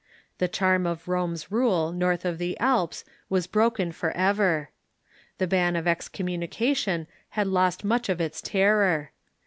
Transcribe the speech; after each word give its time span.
The 0.39 0.47
charm 0.47 0.87
of 0.87 1.07
Rome's 1.07 1.51
rule 1.51 1.91
north 1.91 2.25
of 2.25 2.39
the 2.39 2.59
Alps 2.59 3.05
was 3.29 3.45
broken 3.45 3.91
forever. 3.91 4.71
The 5.37 5.45
ban 5.45 5.75
of 5.75 5.85
excommunication 5.87 7.05
had 7.37 7.45
lost 7.45 7.83
much 7.85 8.09
of 8.09 8.19
its 8.19 8.41
terror. 8.41 9.11